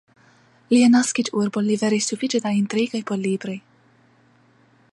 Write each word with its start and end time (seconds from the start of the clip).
Lia 0.75 0.87
naskiĝurbo 0.93 1.63
liveris 1.67 2.09
sufiĉe 2.11 2.41
da 2.45 2.53
intrigoj 2.61 3.03
por 3.11 3.21
libroj! 3.27 3.57